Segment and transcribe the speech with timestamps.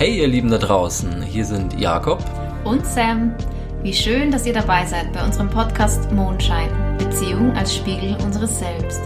[0.00, 2.24] Hey ihr Lieben da draußen, hier sind Jakob
[2.64, 3.34] und Sam.
[3.82, 9.02] Wie schön, dass ihr dabei seid bei unserem Podcast Mondschein, Beziehung als Spiegel unseres Selbst.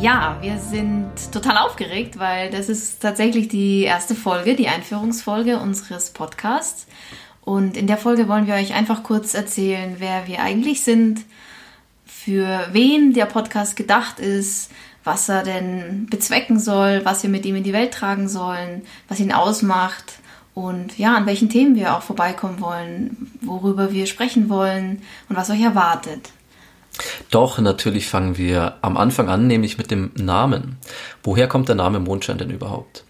[0.00, 6.10] Ja, wir sind total aufgeregt, weil das ist tatsächlich die erste Folge, die Einführungsfolge unseres
[6.10, 6.86] Podcasts.
[7.40, 11.22] Und in der Folge wollen wir euch einfach kurz erzählen, wer wir eigentlich sind,
[12.06, 14.70] für wen der Podcast gedacht ist,
[15.04, 19.20] was er denn bezwecken soll, was wir mit ihm in die Welt tragen sollen, was
[19.20, 20.14] ihn ausmacht
[20.54, 25.50] und ja, an welchen Themen wir auch vorbeikommen wollen, worüber wir sprechen wollen und was
[25.50, 26.30] euch erwartet.
[27.30, 30.78] Doch, natürlich fangen wir am Anfang an, nämlich mit dem Namen.
[31.24, 33.04] Woher kommt der Name Mondschein denn überhaupt?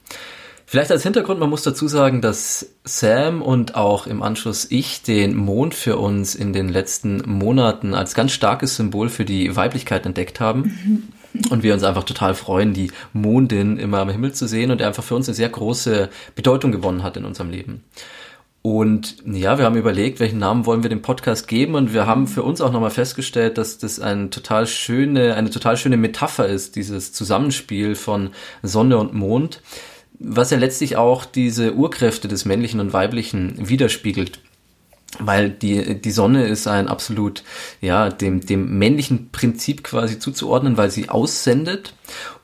[0.65, 5.37] Vielleicht als Hintergrund, man muss dazu sagen, dass Sam und auch im Anschluss ich den
[5.37, 10.41] Mond für uns in den letzten Monaten als ganz starkes Symbol für die Weiblichkeit entdeckt
[10.41, 11.13] haben.
[11.51, 14.87] und wir uns einfach total freuen, die Mondin immer am Himmel zu sehen und der
[14.87, 17.85] einfach für uns eine sehr große Bedeutung gewonnen hat in unserem Leben.
[18.63, 22.27] Und ja, wir haben überlegt, welchen Namen wollen wir dem Podcast geben und wir haben
[22.27, 26.75] für uns auch nochmal festgestellt, dass das eine total schöne, eine total schöne Metapher ist,
[26.75, 28.31] dieses Zusammenspiel von
[28.63, 29.61] Sonne und Mond,
[30.19, 34.41] was ja letztlich auch diese Urkräfte des männlichen und weiblichen widerspiegelt
[35.21, 37.43] weil die, die Sonne ist ein absolut,
[37.81, 41.95] ja, dem, dem männlichen Prinzip quasi zuzuordnen, weil sie aussendet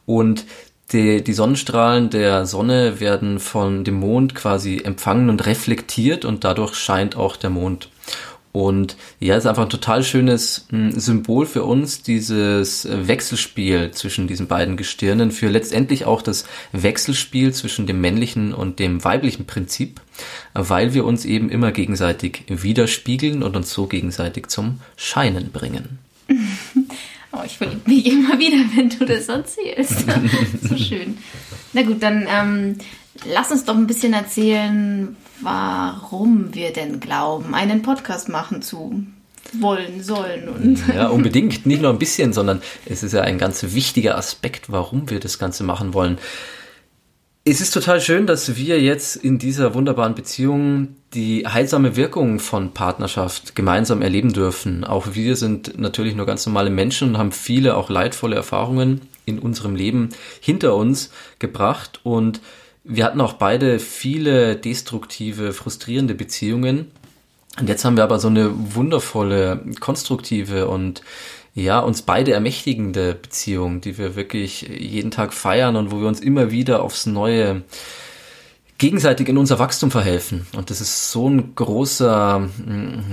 [0.07, 0.45] und
[0.93, 6.75] die, die Sonnenstrahlen der Sonne werden von dem Mond quasi empfangen und reflektiert und dadurch
[6.75, 7.91] scheint auch der Mond.
[8.53, 14.49] Und ja, ist einfach ein total schönes hm, Symbol für uns, dieses Wechselspiel zwischen diesen
[14.49, 20.01] beiden Gestirnen, für letztendlich auch das Wechselspiel zwischen dem männlichen und dem weiblichen Prinzip,
[20.55, 25.99] weil wir uns eben immer gegenseitig widerspiegeln und uns so gegenseitig zum Scheinen bringen.
[27.33, 30.05] Oh, ich verliebe mich immer wieder, wenn du das erzählst.
[30.63, 31.17] so schön.
[31.73, 32.77] Na gut, dann ähm,
[33.33, 39.05] lass uns doch ein bisschen erzählen, warum wir denn glauben, einen Podcast machen zu
[39.55, 40.49] wollen, sollen.
[40.49, 41.67] Und ja, unbedingt.
[41.67, 45.39] Nicht nur ein bisschen, sondern es ist ja ein ganz wichtiger Aspekt, warum wir das
[45.39, 46.19] Ganze machen wollen.
[47.43, 52.73] Es ist total schön, dass wir jetzt in dieser wunderbaren Beziehung die heilsame Wirkung von
[52.73, 54.85] Partnerschaft gemeinsam erleben dürfen.
[54.85, 59.39] Auch wir sind natürlich nur ganz normale Menschen und haben viele auch leidvolle Erfahrungen in
[59.39, 62.41] unserem Leben hinter uns gebracht und
[62.85, 66.91] wir hatten auch beide viele destruktive, frustrierende Beziehungen.
[67.59, 71.03] Und jetzt haben wir aber so eine wundervolle, konstruktive und
[71.55, 76.21] ja, uns beide ermächtigende Beziehung, die wir wirklich jeden Tag feiern und wo wir uns
[76.21, 77.63] immer wieder aufs Neue
[78.79, 80.47] gegenseitig in unser Wachstum verhelfen.
[80.57, 82.49] Und das ist so ein großer,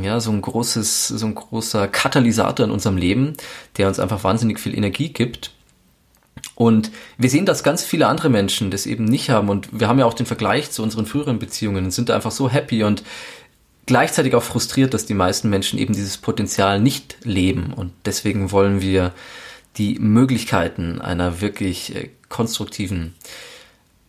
[0.01, 3.33] ja, so ein großes, so ein großer Katalysator in unserem Leben,
[3.77, 5.56] der uns einfach wahnsinnig viel Energie gibt
[6.57, 9.49] und wir sehen, dass ganz viele andere Menschen das eben nicht haben.
[9.49, 12.49] Und wir haben ja auch den Vergleich zu unseren früheren Beziehungen und sind einfach so
[12.49, 13.03] happy und
[13.85, 17.73] gleichzeitig auch frustriert, dass die meisten Menschen eben dieses Potenzial nicht leben.
[17.73, 19.13] Und deswegen wollen wir
[19.77, 23.13] die Möglichkeiten einer wirklich äh, konstruktiven,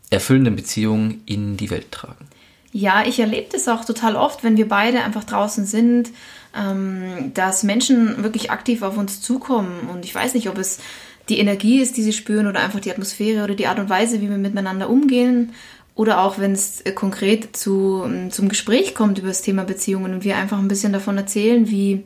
[0.08, 2.28] erfüllenden Beziehung in die Welt tragen.
[2.72, 6.08] Ja, ich erlebe das auch total oft, wenn wir beide einfach draußen sind,
[6.56, 9.90] ähm, dass Menschen wirklich aktiv auf uns zukommen.
[9.92, 10.78] Und ich weiß nicht, ob es
[11.28, 14.20] die Energie ist, die sie spüren oder einfach die Atmosphäre oder die Art und Weise,
[14.20, 15.52] wie wir miteinander umgehen.
[15.94, 20.14] Oder auch wenn es äh, konkret zu, ähm, zum Gespräch kommt über das Thema Beziehungen
[20.14, 22.04] und wir einfach ein bisschen davon erzählen, wie,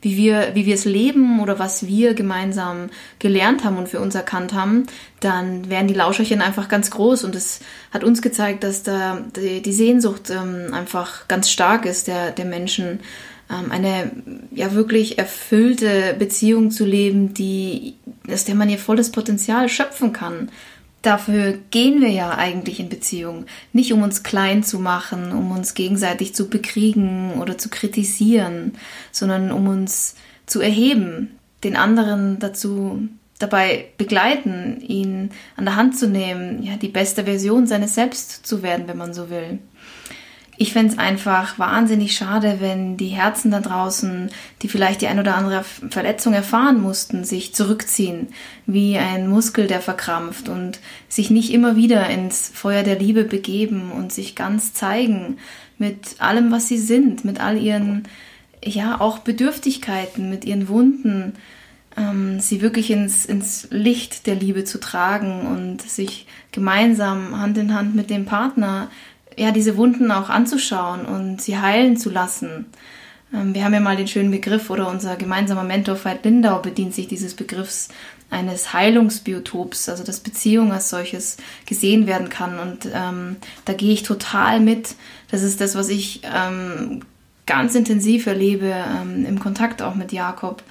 [0.00, 4.14] wie wir, wie wir es leben oder was wir gemeinsam gelernt haben und für uns
[4.14, 4.86] erkannt haben,
[5.20, 7.60] dann werden die Lauscherchen einfach ganz groß und es
[7.90, 12.46] hat uns gezeigt, dass da die, die Sehnsucht ähm, einfach ganz stark ist der, der
[12.46, 13.00] Menschen
[13.48, 14.10] eine
[14.52, 17.94] ja wirklich erfüllte Beziehung zu leben, die,
[18.30, 20.50] aus der man ihr volles Potenzial schöpfen kann.
[21.02, 23.44] Dafür gehen wir ja eigentlich in Beziehung.
[23.74, 28.72] Nicht um uns klein zu machen, um uns gegenseitig zu bekriegen oder zu kritisieren,
[29.12, 30.14] sondern um uns
[30.46, 33.06] zu erheben, den anderen dazu
[33.38, 38.62] dabei begleiten, ihn an der Hand zu nehmen, ja, die beste Version seines Selbst zu
[38.62, 39.58] werden, wenn man so will
[40.56, 44.30] ich fände es einfach wahnsinnig schade, wenn die Herzen da draußen,
[44.62, 48.28] die vielleicht die ein oder andere Verletzung erfahren mussten, sich zurückziehen,
[48.66, 50.78] wie ein Muskel, der verkrampft und
[51.08, 55.38] sich nicht immer wieder ins Feuer der Liebe begeben und sich ganz zeigen
[55.78, 58.04] mit allem, was sie sind, mit all ihren,
[58.64, 61.34] ja, auch Bedürftigkeiten, mit ihren Wunden,
[61.96, 67.74] ähm, sie wirklich ins, ins Licht der Liebe zu tragen und sich gemeinsam Hand in
[67.74, 68.88] Hand mit dem Partner
[69.36, 72.66] ja, diese Wunden auch anzuschauen und sie heilen zu lassen.
[73.32, 76.94] Ähm, wir haben ja mal den schönen Begriff oder unser gemeinsamer Mentor Veit Lindau bedient
[76.94, 77.88] sich dieses Begriffs
[78.30, 81.36] eines Heilungsbiotops, also dass Beziehung als solches
[81.66, 82.58] gesehen werden kann.
[82.58, 84.94] Und ähm, da gehe ich total mit.
[85.30, 87.02] Das ist das, was ich ähm,
[87.46, 90.62] ganz intensiv erlebe ähm, im Kontakt auch mit Jakob,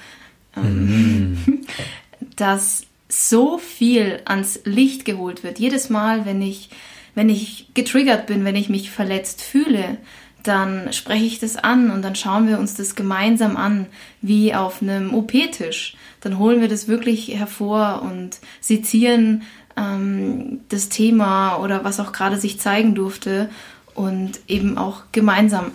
[0.57, 1.65] ähm, mm.
[2.35, 5.59] dass so viel ans Licht geholt wird.
[5.59, 6.69] Jedes Mal, wenn ich,
[7.15, 9.97] wenn ich getriggert bin, wenn ich mich verletzt fühle,
[10.43, 13.87] dann spreche ich das an und dann schauen wir uns das gemeinsam an,
[14.21, 15.95] wie auf einem OP-Tisch.
[16.19, 19.43] Dann holen wir das wirklich hervor und sezieren
[19.77, 23.49] ähm, das Thema oder was auch gerade sich zeigen durfte
[23.95, 25.71] und eben auch gemeinsam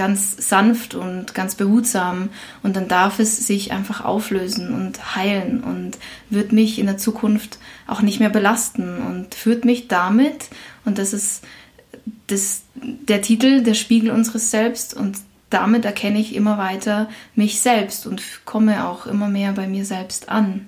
[0.00, 2.30] ganz sanft und ganz behutsam
[2.62, 5.98] und dann darf es sich einfach auflösen und heilen und
[6.30, 10.48] wird mich in der Zukunft auch nicht mehr belasten und führt mich damit
[10.86, 11.44] und das ist
[12.28, 15.18] das, der Titel, der Spiegel unseres Selbst und
[15.50, 20.30] damit erkenne ich immer weiter mich selbst und komme auch immer mehr bei mir selbst
[20.30, 20.66] an.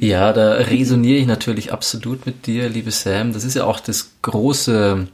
[0.00, 3.32] Ja, da resoniere ich natürlich absolut mit dir, liebe Sam.
[3.32, 5.08] Das ist ja auch das große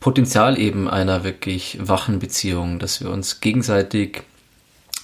[0.00, 4.22] Potenzial eben einer wirklich wachen Beziehung, dass wir uns gegenseitig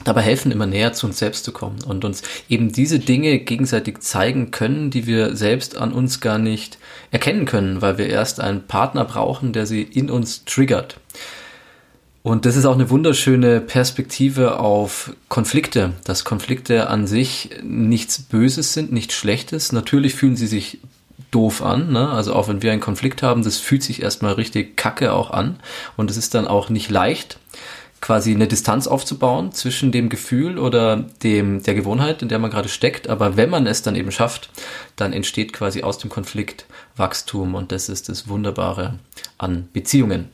[0.04, 4.00] dabei helfen, immer näher zu uns selbst zu kommen und uns eben diese Dinge gegenseitig
[4.00, 6.78] zeigen können, die wir selbst an uns gar nicht
[7.10, 10.98] erkennen können, weil wir erst einen Partner brauchen, der sie in uns triggert.
[12.22, 18.72] Und das ist auch eine wunderschöne Perspektive auf Konflikte, dass Konflikte an sich nichts Böses
[18.72, 19.72] sind, nichts Schlechtes.
[19.72, 20.78] Natürlich fühlen sie sich
[21.34, 21.92] doof an.
[21.92, 22.08] Ne?
[22.10, 25.58] Also auch wenn wir einen Konflikt haben, das fühlt sich erstmal richtig kacke auch an.
[25.96, 27.38] Und es ist dann auch nicht leicht,
[28.00, 32.68] quasi eine Distanz aufzubauen zwischen dem Gefühl oder dem, der Gewohnheit, in der man gerade
[32.68, 33.08] steckt.
[33.08, 34.50] Aber wenn man es dann eben schafft,
[34.96, 36.66] dann entsteht quasi aus dem Konflikt
[36.96, 37.54] Wachstum.
[37.54, 38.98] Und das ist das Wunderbare
[39.38, 40.28] an Beziehungen.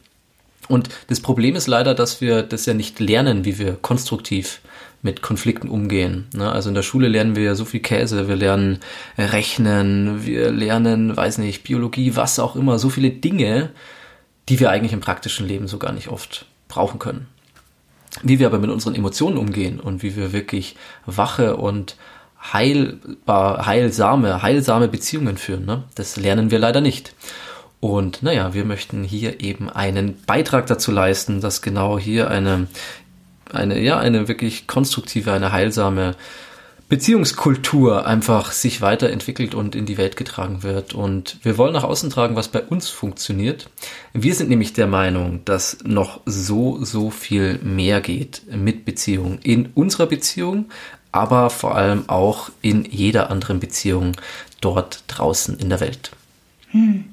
[0.68, 4.60] Und das Problem ist leider, dass wir das ja nicht lernen, wie wir konstruktiv
[5.02, 6.26] mit Konflikten umgehen.
[6.34, 6.50] Ne?
[6.50, 8.80] Also in der Schule lernen wir ja so viel Käse, wir lernen
[9.16, 13.70] Rechnen, wir lernen, weiß nicht, Biologie, was auch immer, so viele Dinge,
[14.48, 17.26] die wir eigentlich im praktischen Leben so gar nicht oft brauchen können.
[18.22, 20.76] Wie wir aber mit unseren Emotionen umgehen und wie wir wirklich
[21.06, 21.96] wache und
[22.52, 25.84] heilbar, heilsame, heilsame Beziehungen führen, ne?
[25.94, 27.14] das lernen wir leider nicht.
[27.80, 32.66] Und naja, wir möchten hier eben einen Beitrag dazu leisten, dass genau hier eine
[33.54, 36.14] eine, ja, eine wirklich konstruktive, eine heilsame
[36.90, 40.92] Beziehungskultur einfach sich weiterentwickelt und in die Welt getragen wird.
[40.92, 43.70] Und wir wollen nach außen tragen, was bei uns funktioniert.
[44.12, 49.38] Wir sind nämlich der Meinung, dass noch so, so viel mehr geht mit Beziehungen.
[49.44, 50.66] In unserer Beziehung,
[51.12, 54.16] aber vor allem auch in jeder anderen Beziehung
[54.60, 56.10] dort draußen in der Welt.
[56.72, 57.04] Hm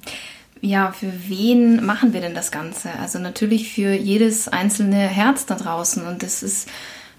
[0.62, 2.90] ja, für wen machen wir denn das Ganze?
[3.00, 6.06] Also natürlich für jedes einzelne Herz da draußen.
[6.06, 6.70] Und das ist,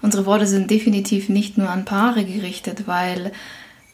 [0.01, 3.31] unsere Worte sind definitiv nicht nur an Paare gerichtet, weil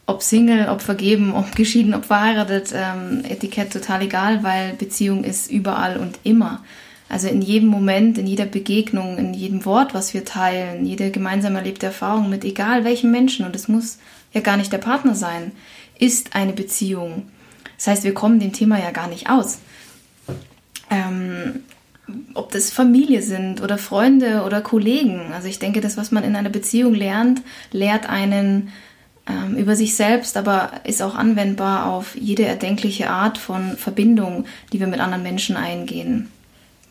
[0.06, 5.50] ob Single, ob vergeben, ob geschieden, ob verheiratet, ähm, Etikett total egal, weil Beziehung ist
[5.50, 6.62] überall und immer.
[7.08, 11.54] Also in jedem Moment, in jeder Begegnung, in jedem Wort, was wir teilen, jede gemeinsam
[11.54, 13.98] erlebte Erfahrung mit egal welchem Menschen, und es muss
[14.32, 15.52] ja gar nicht der Partner sein,
[15.98, 17.28] ist eine Beziehung.
[17.76, 19.58] Das heißt, wir kommen dem Thema ja gar nicht aus.
[20.90, 21.64] Ähm,
[22.34, 25.32] ob das Familie sind oder Freunde oder Kollegen.
[25.32, 27.42] Also ich denke, das, was man in einer Beziehung lernt,
[27.72, 28.72] lehrt einen
[29.28, 34.78] ähm, über sich selbst, aber ist auch anwendbar auf jede erdenkliche Art von Verbindung, die
[34.78, 36.30] wir mit anderen Menschen eingehen.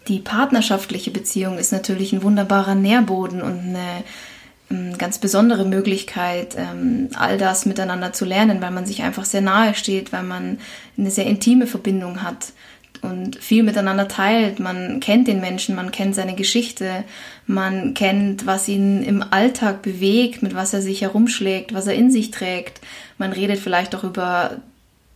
[0.07, 4.03] Die partnerschaftliche Beziehung ist natürlich ein wunderbarer Nährboden und eine
[4.97, 9.75] ganz besondere Möglichkeit, ähm, all das miteinander zu lernen, weil man sich einfach sehr nahe
[9.75, 10.59] steht, weil man
[10.97, 12.53] eine sehr intime Verbindung hat
[13.01, 14.59] und viel miteinander teilt.
[14.59, 17.03] Man kennt den Menschen, man kennt seine Geschichte,
[17.45, 22.11] man kennt, was ihn im Alltag bewegt, mit was er sich herumschlägt, was er in
[22.11, 22.81] sich trägt.
[23.17, 24.57] Man redet vielleicht auch über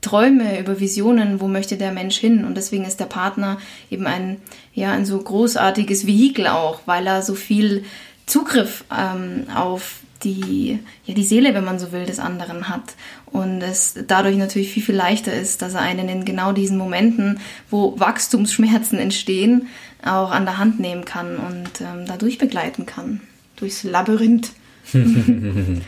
[0.02, 2.46] Träume, über Visionen, wo möchte der Mensch hin.
[2.46, 3.58] Und deswegen ist der Partner
[3.90, 4.38] eben ein,
[4.74, 7.84] ja, ein so großartiges Vehikel auch, weil er so viel
[8.30, 12.96] Zugriff ähm, auf die, ja, die Seele, wenn man so will, des anderen hat.
[13.26, 17.40] Und es dadurch natürlich viel, viel leichter ist, dass er einen in genau diesen Momenten,
[17.70, 19.68] wo Wachstumsschmerzen entstehen,
[20.04, 23.22] auch an der Hand nehmen kann und ähm, dadurch begleiten kann.
[23.56, 24.52] Durchs Labyrinth.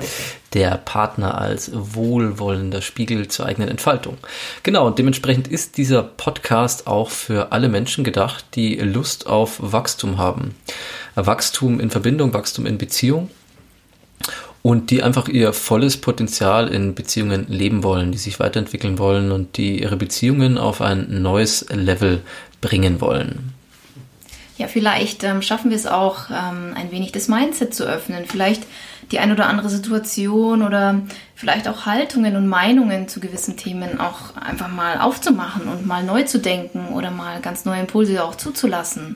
[0.53, 4.17] der Partner als wohlwollender Spiegel zur eigenen Entfaltung.
[4.63, 10.17] Genau, und dementsprechend ist dieser Podcast auch für alle Menschen gedacht, die Lust auf Wachstum
[10.17, 10.55] haben.
[11.15, 13.29] Wachstum in Verbindung, Wachstum in Beziehung
[14.62, 19.58] und die einfach ihr volles Potenzial in Beziehungen leben wollen, die sich weiterentwickeln wollen und
[19.58, 22.22] die ihre Beziehungen auf ein neues Level
[22.62, 23.53] bringen wollen.
[24.62, 28.25] Ja, vielleicht ähm, schaffen wir es auch, ähm, ein wenig das Mindset zu öffnen.
[28.27, 28.68] Vielleicht
[29.10, 31.01] die ein oder andere Situation oder
[31.34, 36.22] vielleicht auch Haltungen und Meinungen zu gewissen Themen auch einfach mal aufzumachen und mal neu
[36.25, 39.15] zu denken oder mal ganz neue Impulse auch zuzulassen.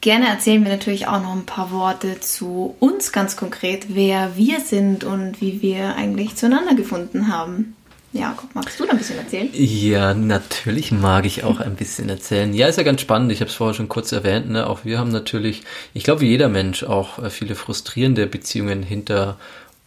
[0.00, 4.60] Gerne erzählen wir natürlich auch noch ein paar Worte zu uns ganz konkret, wer wir
[4.60, 7.76] sind und wie wir eigentlich zueinander gefunden haben.
[8.16, 9.48] Jakob, magst du da ein bisschen erzählen?
[9.52, 12.52] Ja, natürlich mag ich auch ein bisschen erzählen.
[12.54, 13.30] Ja, ist ja ganz spannend.
[13.32, 14.50] Ich habe es vorher schon kurz erwähnt.
[14.50, 14.66] Ne?
[14.66, 15.62] Auch wir haben natürlich,
[15.94, 19.36] ich glaube, wie jeder Mensch auch äh, viele frustrierende Beziehungen hinter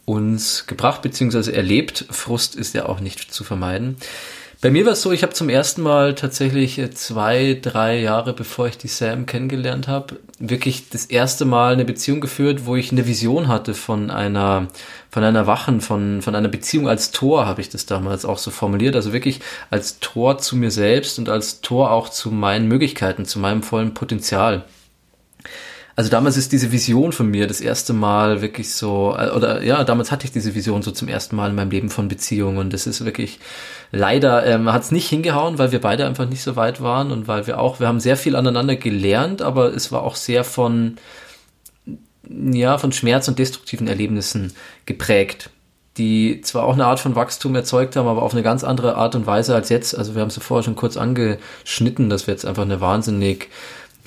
[0.05, 1.51] uns gebracht bzw.
[1.51, 2.05] erlebt.
[2.09, 3.97] Frust ist ja auch nicht zu vermeiden.
[4.61, 8.33] Bei mir war es so, ich habe zum ersten Mal tatsächlich äh, zwei, drei Jahre
[8.33, 12.91] bevor ich die Sam kennengelernt habe, wirklich das erste Mal eine Beziehung geführt, wo ich
[12.91, 14.67] eine Vision hatte von einer,
[15.09, 18.51] von einer Wachen, von, von einer Beziehung als Tor, habe ich das damals auch so
[18.51, 18.97] formuliert.
[18.97, 19.39] Also wirklich
[19.69, 23.93] als Tor zu mir selbst und als Tor auch zu meinen Möglichkeiten, zu meinem vollen
[23.93, 24.65] Potenzial
[25.95, 29.83] also damals ist diese Vision von mir das erste Mal wirklich so, äh, oder ja,
[29.83, 32.73] damals hatte ich diese Vision so zum ersten Mal in meinem Leben von Beziehungen und
[32.73, 33.39] das ist wirklich,
[33.91, 37.27] leider ähm, hat es nicht hingehauen, weil wir beide einfach nicht so weit waren und
[37.27, 40.97] weil wir auch, wir haben sehr viel aneinander gelernt, aber es war auch sehr von,
[42.29, 44.53] ja, von Schmerz und destruktiven Erlebnissen
[44.85, 45.49] geprägt
[45.99, 49.15] die zwar auch eine Art von Wachstum erzeugt haben, aber auf eine ganz andere Art
[49.15, 49.95] und Weise als jetzt.
[49.95, 53.49] Also wir haben es vorher schon kurz angeschnitten, dass wir jetzt einfach eine wahnsinnig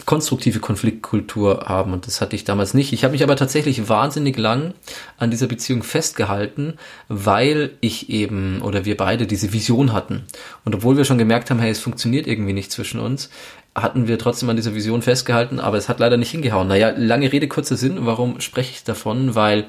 [0.07, 2.93] konstruktive Konfliktkultur haben und das hatte ich damals nicht.
[2.93, 4.75] Ich habe mich aber tatsächlich wahnsinnig lang
[5.19, 6.75] an dieser Beziehung festgehalten,
[7.09, 10.25] weil ich eben oder wir beide diese Vision hatten.
[10.65, 13.31] Und obwohl wir schon gemerkt haben, hey, es funktioniert irgendwie nicht zwischen uns,
[13.75, 16.69] hatten wir trotzdem an dieser Vision festgehalten, aber es hat leider nicht hingehauen.
[16.69, 17.99] Naja, lange Rede, kurzer Sinn.
[18.01, 19.35] Warum spreche ich davon?
[19.35, 19.67] Weil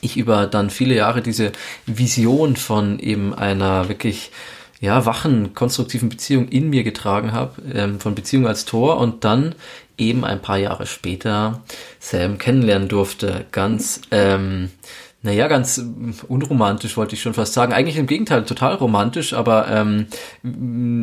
[0.00, 1.52] ich über dann viele Jahre diese
[1.86, 4.30] Vision von eben einer wirklich
[4.80, 9.54] ja, wachen, konstruktiven Beziehung in mir getragen habe, ähm, von Beziehung als Tor und dann
[9.98, 11.62] eben ein paar Jahre später
[11.98, 13.46] Sam kennenlernen durfte.
[13.52, 14.70] Ganz, ähm,
[15.26, 15.84] naja, ganz
[16.28, 17.72] unromantisch wollte ich schon fast sagen.
[17.72, 20.06] Eigentlich im Gegenteil, total romantisch, aber ähm,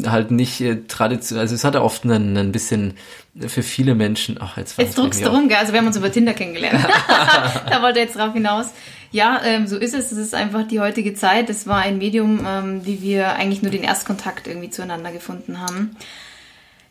[0.08, 1.42] halt nicht äh, traditionell.
[1.42, 2.94] Also es hatte oft einen, ein bisschen
[3.38, 4.38] für viele Menschen.
[4.39, 5.58] Ach, jetzt jetzt druckst du rum, gell?
[5.58, 6.80] Also wir haben uns über Tinder kennengelernt.
[7.70, 8.68] da wollte er jetzt drauf hinaus.
[9.12, 10.13] Ja, ähm, so ist es.
[10.13, 11.50] Es ist einfach die heutige Zeit.
[11.50, 15.98] Es war ein Medium, ähm, wie wir eigentlich nur den Erstkontakt irgendwie zueinander gefunden haben.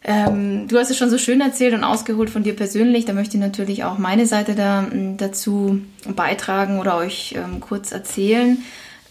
[0.05, 3.05] Ähm, du hast es schon so schön erzählt und ausgeholt von dir persönlich.
[3.05, 8.59] Da möchte ich natürlich auch meine Seite da, dazu beitragen oder euch ähm, kurz erzählen.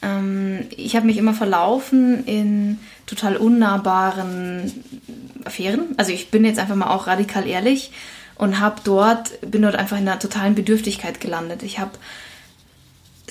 [0.02, 4.84] Ähm, ich habe mich immer verlaufen in total unnahbaren
[5.46, 5.96] Affären.
[5.98, 7.92] Also ich bin jetzt einfach mal auch radikal ehrlich
[8.36, 11.64] und habe dort bin dort einfach in einer totalen Bedürftigkeit gelandet.
[11.64, 11.92] Ich habe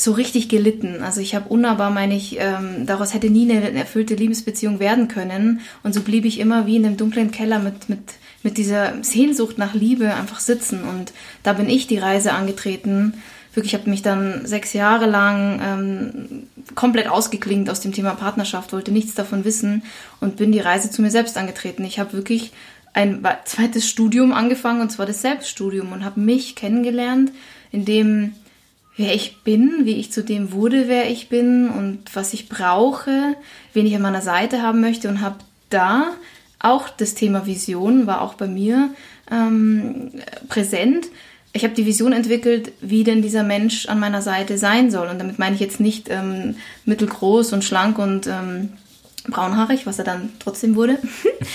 [0.03, 1.03] so richtig gelitten.
[1.03, 5.61] Also ich habe unnahbar, meine ich, ähm, daraus hätte nie eine erfüllte Liebesbeziehung werden können.
[5.83, 8.01] Und so blieb ich immer wie in einem dunklen Keller mit, mit,
[8.43, 10.85] mit dieser Sehnsucht nach Liebe einfach sitzen.
[10.85, 13.15] Und da bin ich die Reise angetreten.
[13.53, 18.73] Wirklich, ich habe mich dann sechs Jahre lang ähm, komplett ausgeklingt aus dem Thema Partnerschaft,
[18.73, 19.83] wollte nichts davon wissen
[20.21, 21.85] und bin die Reise zu mir selbst angetreten.
[21.85, 22.53] Ich habe wirklich
[22.93, 27.33] ein zweites Studium angefangen, und zwar das Selbststudium, und habe mich kennengelernt,
[27.71, 28.33] in dem
[29.01, 33.35] wer ich bin, wie ich zu dem wurde, wer ich bin und was ich brauche,
[33.73, 35.37] wen ich an meiner Seite haben möchte und habe
[35.71, 36.13] da
[36.59, 38.91] auch das Thema Vision war auch bei mir
[39.31, 40.11] ähm,
[40.49, 41.07] präsent.
[41.55, 45.09] Ich habe die Vision entwickelt, wie denn dieser Mensch an meiner Seite sein soll.
[45.09, 48.69] Und damit meine ich jetzt nicht ähm, mittelgroß und schlank und ähm,
[49.27, 50.99] braunhaarig, was er dann trotzdem wurde.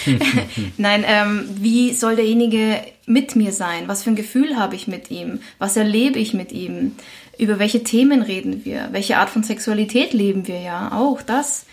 [0.77, 3.87] Nein, ähm, wie soll derjenige mit mir sein?
[3.87, 5.39] Was für ein Gefühl habe ich mit ihm?
[5.59, 6.93] Was erlebe ich mit ihm?
[7.37, 11.65] Über welche Themen reden wir, welche Art von Sexualität leben wir ja, auch das.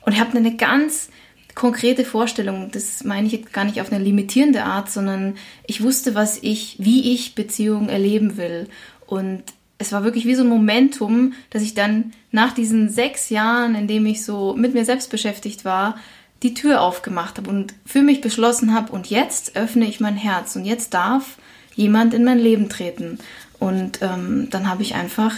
[0.00, 1.10] Und ich habe eine ganz
[1.54, 6.14] konkrete Vorstellung, das meine ich jetzt gar nicht auf eine limitierende Art, sondern ich wusste,
[6.14, 8.68] was ich, wie ich Beziehungen erleben will.
[9.06, 9.42] Und
[9.78, 13.88] es war wirklich wie so ein Momentum, dass ich dann nach diesen sechs Jahren, in
[13.88, 15.96] dem ich so mit mir selbst beschäftigt war,
[16.42, 20.54] die Tür aufgemacht habe und für mich beschlossen habe, und jetzt öffne ich mein Herz
[20.54, 21.38] und jetzt darf
[21.74, 23.18] jemand in mein Leben treten.
[23.58, 25.34] Und ähm, dann habe ich einfach,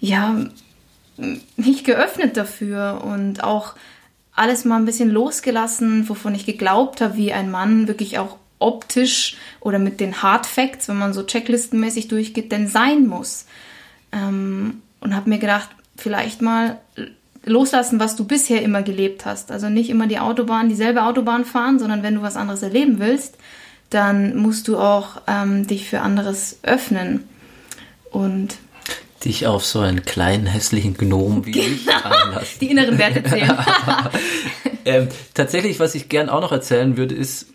[0.00, 0.36] ja,
[1.56, 3.74] mich geöffnet dafür und auch
[4.32, 9.36] alles mal ein bisschen losgelassen, wovon ich geglaubt habe, wie ein Mann wirklich auch optisch
[9.60, 13.46] oder mit den Hard Facts, wenn man so checklistenmäßig durchgeht, denn sein muss.
[14.12, 16.78] Ähm, und habe mir gedacht, vielleicht mal
[17.44, 19.50] loslassen, was du bisher immer gelebt hast.
[19.50, 23.36] Also nicht immer die Autobahn, dieselbe Autobahn fahren, sondern wenn du was anderes erleben willst,
[23.90, 27.24] dann musst du auch ähm, dich für anderes öffnen
[28.10, 28.58] und
[29.24, 32.58] dich auf so einen kleinen hässlichen Gnom wie genau, ich einlassen.
[32.60, 33.58] Die inneren Werte zählen.
[34.84, 37.46] ähm, tatsächlich, was ich gern auch noch erzählen würde, ist,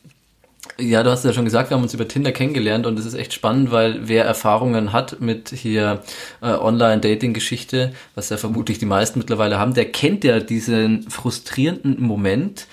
[0.78, 3.14] Ja, du hast ja schon gesagt, wir haben uns über Tinder kennengelernt und es ist
[3.14, 6.02] echt spannend, weil wer Erfahrungen hat mit hier
[6.42, 12.68] äh, Online-Dating-Geschichte, was ja vermutlich die meisten mittlerweile haben, der kennt ja diesen frustrierenden Moment,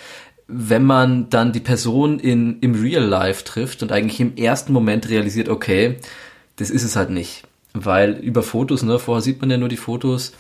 [0.49, 5.09] wenn man dann die Person in, im Real Life trifft und eigentlich im ersten Moment
[5.09, 5.99] realisiert, okay,
[6.57, 7.45] das ist es halt nicht.
[7.73, 10.33] Weil über Fotos, ne, vorher sieht man ja nur die Fotos,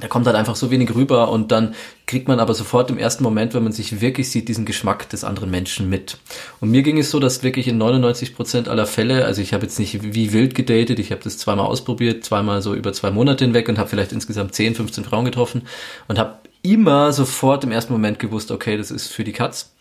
[0.00, 1.74] da kommt halt einfach so wenig rüber und dann
[2.06, 5.24] kriegt man aber sofort im ersten Moment, wenn man sich wirklich sieht, diesen Geschmack des
[5.24, 6.18] anderen Menschen mit.
[6.60, 9.64] Und mir ging es so, dass wirklich in 99 Prozent aller Fälle, also ich habe
[9.64, 13.44] jetzt nicht wie wild gedatet, ich habe das zweimal ausprobiert, zweimal so über zwei Monate
[13.44, 15.62] hinweg und habe vielleicht insgesamt 10, 15 Frauen getroffen
[16.08, 19.72] und habe immer sofort im ersten Moment gewusst, okay, das ist für die Katz.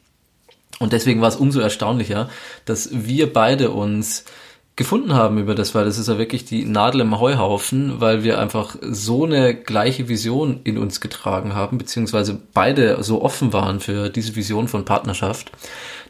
[0.80, 2.30] Und deswegen war es umso erstaunlicher,
[2.66, 4.26] dass wir beide uns
[4.80, 8.40] gefunden haben über das, weil das ist ja wirklich die Nadel im Heuhaufen, weil wir
[8.40, 14.10] einfach so eine gleiche Vision in uns getragen haben, beziehungsweise beide so offen waren für
[14.10, 15.52] diese Vision von Partnerschaft,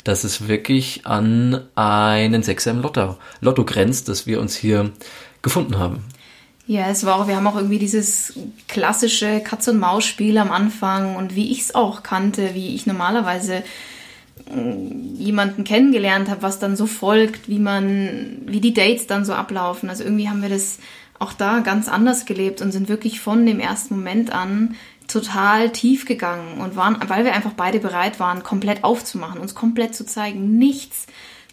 [0.04, 4.92] dass es wirklich an einen Sechser im Lotto, Lotto grenzt, dass wir uns hier
[5.42, 6.04] gefunden haben.
[6.68, 8.34] Ja, es war auch, wir haben auch irgendwie dieses
[8.68, 13.64] klassische Katz-und-Maus-Spiel am Anfang und wie ich es auch kannte, wie ich normalerweise
[14.52, 19.90] jemanden kennengelernt habe, was dann so folgt, wie man, wie die Dates dann so ablaufen.
[19.90, 20.80] Also irgendwie haben wir das
[21.20, 24.76] auch da ganz anders gelebt und sind wirklich von dem ersten Moment an
[25.08, 29.96] total tief gegangen und waren, weil wir einfach beide bereit waren, komplett aufzumachen, uns komplett
[29.96, 31.08] zu zeigen, nichts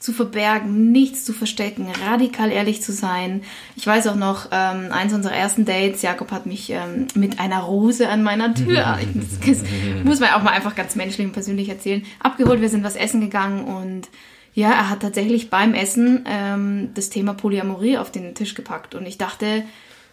[0.06, 3.42] zu verbergen, nichts zu verstecken, radikal ehrlich zu sein.
[3.74, 7.58] Ich weiß auch noch, ähm, eins unserer ersten Dates, Jakob hat mich ähm, mit einer
[7.58, 9.00] Rose an meiner Tür,
[9.44, 9.64] das
[10.04, 12.60] muss man auch mal einfach ganz menschlich und persönlich erzählen, abgeholt.
[12.60, 14.06] Wir sind was essen gegangen und
[14.54, 19.06] ja, er hat tatsächlich beim Essen ähm, das Thema Polyamorie auf den Tisch gepackt und
[19.06, 19.64] ich dachte,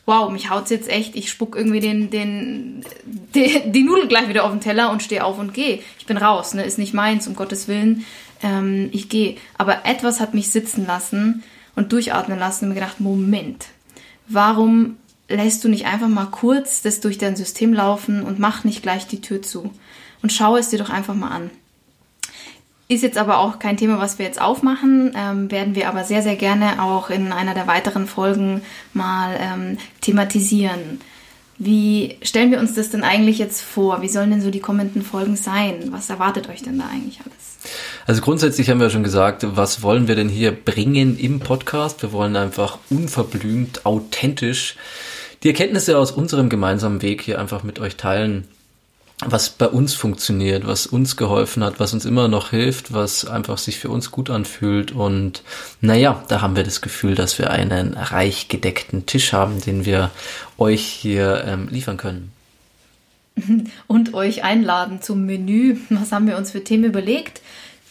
[0.07, 2.83] wow, mich haut's jetzt echt, ich spuck irgendwie den, den,
[3.35, 5.81] die, die Nudel gleich wieder auf den Teller und stehe auf und gehe.
[5.99, 8.05] Ich bin raus, ne, ist nicht meins, um Gottes Willen
[8.43, 9.37] ähm, ich gehe.
[9.57, 11.43] Aber etwas hat mich sitzen lassen
[11.75, 13.65] und durchatmen lassen und mir gedacht, Moment,
[14.27, 14.97] warum
[15.27, 19.07] lässt du nicht einfach mal kurz das durch dein System laufen und mach nicht gleich
[19.07, 19.71] die Tür zu?
[20.21, 21.49] Und schau es dir doch einfach mal an.
[22.87, 26.21] Ist jetzt aber auch kein Thema, was wir jetzt aufmachen, ähm, werden wir aber sehr,
[26.21, 28.61] sehr gerne auch in einer der weiteren Folgen
[28.93, 31.01] mal ähm, thematisieren.
[31.57, 34.01] Wie stellen wir uns das denn eigentlich jetzt vor?
[34.01, 35.91] Wie sollen denn so die kommenden Folgen sein?
[35.91, 37.57] Was erwartet euch denn da eigentlich alles?
[38.05, 42.01] Also grundsätzlich haben wir schon gesagt, was wollen wir denn hier bringen im Podcast?
[42.01, 44.75] Wir wollen einfach unverblümt, authentisch
[45.43, 48.47] die Erkenntnisse aus unserem gemeinsamen Weg hier einfach mit euch teilen
[49.25, 53.57] was bei uns funktioniert, was uns geholfen hat, was uns immer noch hilft, was einfach
[53.57, 54.91] sich für uns gut anfühlt.
[54.91, 55.43] Und
[55.81, 60.11] naja, da haben wir das Gefühl, dass wir einen reich gedeckten Tisch haben, den wir
[60.57, 62.31] euch hier ähm, liefern können.
[63.87, 65.77] Und euch einladen zum Menü.
[65.89, 67.41] Was haben wir uns für Themen überlegt?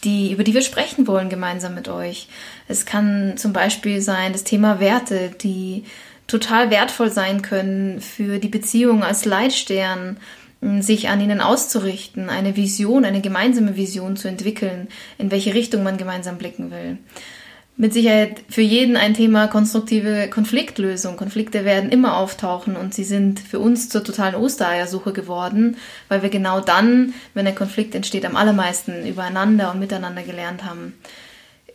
[0.05, 2.29] Die, über die wir sprechen wollen gemeinsam mit euch.
[2.67, 5.85] Es kann zum Beispiel sein das Thema Werte, die
[6.27, 10.17] total wertvoll sein können für die Beziehung als Leitstern,
[10.81, 14.89] sich an ihnen auszurichten, eine Vision, eine gemeinsame Vision zu entwickeln,
[15.19, 16.99] in welche Richtung man gemeinsam blicken will.
[17.83, 21.17] Mit Sicherheit für jeden ein Thema konstruktive Konfliktlösung.
[21.17, 26.29] Konflikte werden immer auftauchen und sie sind für uns zur totalen Ostereiersuche geworden, weil wir
[26.29, 30.95] genau dann, wenn ein Konflikt entsteht, am allermeisten übereinander und miteinander gelernt haben.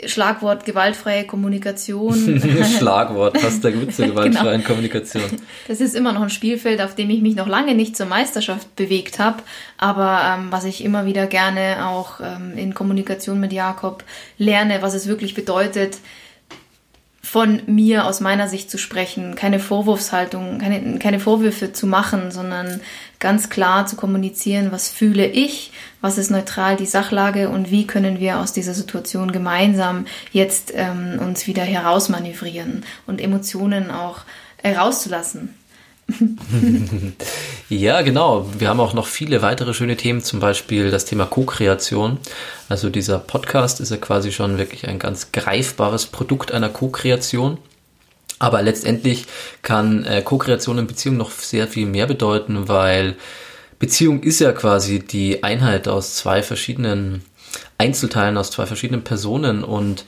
[0.06, 2.42] Schlagwort gewaltfreie Kommunikation.
[2.78, 4.18] Schlagwort, passt da gut zur genau.
[4.18, 4.68] gewaltfreien genau.
[4.68, 5.24] Kommunikation.
[5.68, 8.76] Das ist immer noch ein Spielfeld, auf dem ich mich noch lange nicht zur Meisterschaft
[8.76, 9.42] bewegt habe,
[9.78, 14.04] aber ähm, was ich immer wieder gerne auch ähm, in Kommunikation mit Jakob
[14.38, 15.98] lerne, was es wirklich bedeutet,
[17.30, 22.80] von mir aus meiner Sicht zu sprechen, keine Vorwurfshaltung, keine, keine Vorwürfe zu machen, sondern
[23.20, 28.22] ganz klar zu kommunizieren, was fühle ich, was ist neutral die Sachlage und wie können
[28.22, 34.20] wir aus dieser Situation gemeinsam jetzt ähm, uns wieder herausmanövrieren und Emotionen auch
[34.64, 35.54] herauszulassen.
[37.70, 38.50] ja, genau.
[38.58, 42.18] Wir haben auch noch viele weitere schöne Themen, zum Beispiel das Thema Co-Kreation.
[42.70, 47.58] Also dieser Podcast ist ja quasi schon wirklich ein ganz greifbares Produkt einer Co-Kreation.
[48.40, 49.26] Aber letztendlich
[49.64, 53.16] kann äh, Co-Kreation in Beziehung noch sehr viel mehr bedeuten, weil
[53.80, 57.24] Beziehung ist ja quasi die Einheit aus zwei verschiedenen
[57.78, 60.06] Einzelteilen, aus zwei verschiedenen Personen und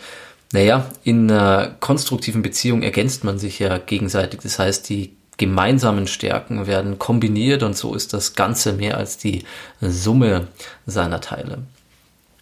[0.51, 4.39] naja, in einer konstruktiven Beziehung ergänzt man sich ja gegenseitig.
[4.41, 9.45] Das heißt, die gemeinsamen Stärken werden kombiniert und so ist das Ganze mehr als die
[9.81, 10.47] Summe
[10.85, 11.63] seiner Teile.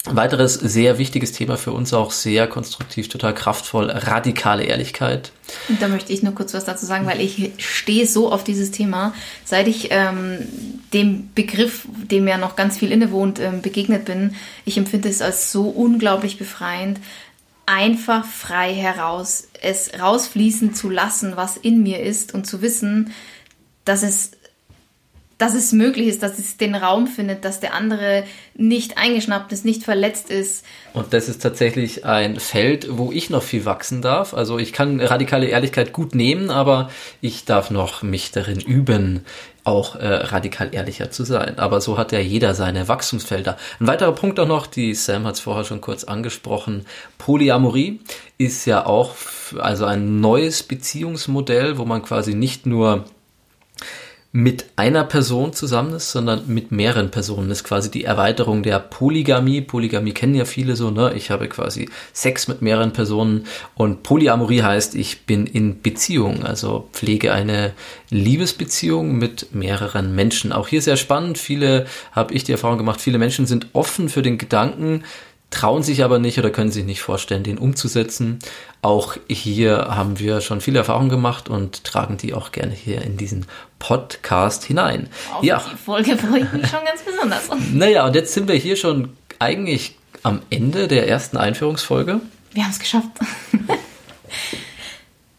[0.10, 5.32] Weiteres sehr wichtiges Thema für uns auch sehr konstruktiv, total kraftvoll, radikale Ehrlichkeit.
[5.82, 9.14] Da möchte ich nur kurz was dazu sagen, weil ich stehe so auf dieses Thema.
[9.44, 10.40] Seit ich ähm,
[10.94, 14.36] dem Begriff, dem ja noch ganz viel innewohnt, ähm, begegnet bin.
[14.64, 17.00] Ich empfinde es als so unglaublich befreiend,
[17.68, 23.14] einfach frei heraus, es rausfließen zu lassen, was in mir ist und zu wissen,
[23.86, 24.32] dass es
[25.38, 28.24] dass es möglich ist, dass es den Raum findet, dass der andere
[28.56, 30.66] nicht eingeschnappt ist, nicht verletzt ist.
[30.94, 34.34] Und das ist tatsächlich ein Feld, wo ich noch viel wachsen darf.
[34.34, 36.90] Also ich kann radikale Ehrlichkeit gut nehmen, aber
[37.22, 39.26] ich darf noch mich darin üben,
[39.64, 41.60] auch äh, radikal ehrlicher zu sein.
[41.60, 43.58] Aber so hat ja jeder seine Wachstumsfelder.
[43.80, 46.86] Ein weiterer Punkt auch noch, die Sam hat es vorher schon kurz angesprochen,
[47.20, 48.00] Polyamorie
[48.40, 49.14] ist ja auch
[49.60, 53.06] also ein neues Beziehungsmodell, wo man quasi nicht nur
[54.38, 57.50] mit einer Person zusammen ist, sondern mit mehreren Personen.
[57.50, 59.62] Das ist quasi die Erweiterung der Polygamie.
[59.62, 61.14] Polygamie kennen ja viele so, ne?
[61.16, 66.88] Ich habe quasi Sex mit mehreren Personen und Polyamorie heißt, ich bin in Beziehung, also
[66.94, 67.74] pflege eine
[68.12, 70.52] Liebesbeziehung mit mehreren Menschen.
[70.52, 71.40] Auch hier sehr spannend.
[71.40, 75.04] Viele, habe ich die Erfahrung gemacht, viele Menschen sind offen für den Gedanken,
[75.50, 78.40] trauen sich aber nicht oder können sich nicht vorstellen, den umzusetzen.
[78.82, 83.18] Auch hier haben wir schon viele Erfahrungen gemacht und tragen die auch gerne hier in
[83.18, 83.46] diesen
[83.80, 85.10] Podcast hinein.
[85.34, 85.64] Auf ja.
[85.72, 87.50] die Folge freue ich mich schon ganz besonders.
[87.74, 92.20] naja, und jetzt sind wir hier schon eigentlich am Ende der ersten Einführungsfolge.
[92.54, 93.10] Wir haben es geschafft.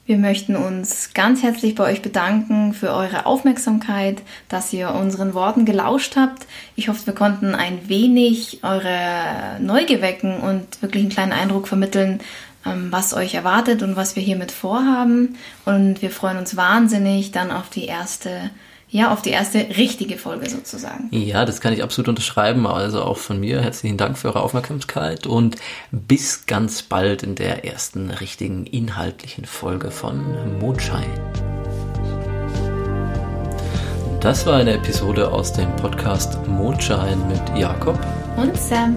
[0.08, 5.66] Wir möchten uns ganz herzlich bei euch bedanken für eure Aufmerksamkeit, dass ihr unseren Worten
[5.66, 6.46] gelauscht habt.
[6.76, 12.20] Ich hoffe, wir konnten ein wenig eure Neugier wecken und wirklich einen kleinen Eindruck vermitteln,
[12.64, 15.36] ähm, was euch erwartet und was wir hiermit vorhaben.
[15.66, 18.48] Und wir freuen uns wahnsinnig dann auf die erste
[18.90, 21.08] ja, auf die erste richtige Folge sozusagen.
[21.10, 22.66] Ja, das kann ich absolut unterschreiben.
[22.66, 25.56] Also auch von mir herzlichen Dank für eure Aufmerksamkeit und
[25.90, 31.10] bis ganz bald in der ersten richtigen inhaltlichen Folge von Mondschein.
[34.20, 37.98] Das war eine Episode aus dem Podcast Mondschein mit Jakob
[38.36, 38.96] und Sam.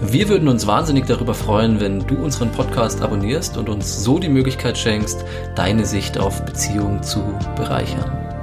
[0.00, 4.28] Wir würden uns wahnsinnig darüber freuen, wenn du unseren Podcast abonnierst und uns so die
[4.28, 7.20] Möglichkeit schenkst, deine Sicht auf Beziehungen zu
[7.56, 8.33] bereichern.